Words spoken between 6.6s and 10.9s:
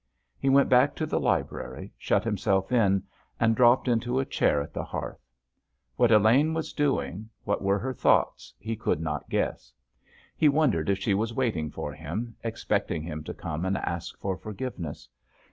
doing, what were her thoughts, he could not guess. He wondered